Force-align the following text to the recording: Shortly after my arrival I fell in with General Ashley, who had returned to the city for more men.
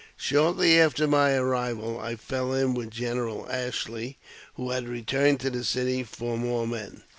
Shortly 0.17 0.79
after 0.81 1.07
my 1.07 1.35
arrival 1.35 1.99
I 1.99 2.15
fell 2.15 2.53
in 2.53 2.73
with 2.73 2.89
General 2.89 3.47
Ashley, 3.51 4.17
who 4.55 4.71
had 4.71 4.87
returned 4.89 5.39
to 5.41 5.51
the 5.51 5.63
city 5.63 6.01
for 6.01 6.37
more 6.39 6.65
men. 6.65 7.03